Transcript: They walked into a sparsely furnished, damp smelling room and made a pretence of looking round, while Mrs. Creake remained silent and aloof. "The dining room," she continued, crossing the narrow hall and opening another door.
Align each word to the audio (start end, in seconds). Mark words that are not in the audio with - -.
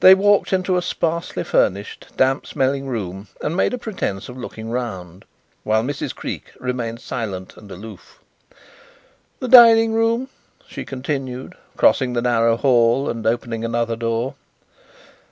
They 0.00 0.14
walked 0.14 0.52
into 0.52 0.76
a 0.76 0.82
sparsely 0.82 1.42
furnished, 1.42 2.08
damp 2.18 2.46
smelling 2.46 2.88
room 2.88 3.28
and 3.40 3.56
made 3.56 3.72
a 3.72 3.78
pretence 3.78 4.28
of 4.28 4.36
looking 4.36 4.68
round, 4.68 5.24
while 5.64 5.82
Mrs. 5.82 6.14
Creake 6.14 6.52
remained 6.60 7.00
silent 7.00 7.56
and 7.56 7.70
aloof. 7.70 8.20
"The 9.40 9.48
dining 9.48 9.94
room," 9.94 10.28
she 10.68 10.84
continued, 10.84 11.54
crossing 11.74 12.12
the 12.12 12.20
narrow 12.20 12.58
hall 12.58 13.08
and 13.08 13.26
opening 13.26 13.64
another 13.64 13.96
door. 13.96 14.34